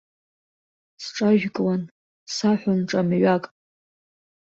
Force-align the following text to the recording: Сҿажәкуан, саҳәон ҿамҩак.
Сҿажәкуан, 1.03 1.81
саҳәон 2.35 2.79
ҿамҩак. 2.89 3.43